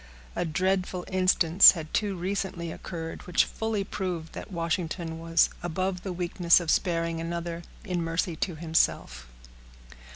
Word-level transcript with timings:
A 0.35 0.45
dreadful 0.45 1.05
instance 1.09 1.73
had 1.73 1.93
too 1.93 2.15
recently 2.17 2.71
occurred, 2.71 3.27
which 3.27 3.45
fully 3.45 3.83
proved 3.83 4.33
that 4.33 4.51
Washington 4.51 5.19
was 5.19 5.51
above 5.61 6.01
the 6.01 6.11
weakness 6.11 6.59
of 6.59 6.71
sparing 6.71 7.21
another 7.21 7.61
in 7.83 8.01
mercy 8.03 8.35
to 8.37 8.55
himself. 8.55 9.27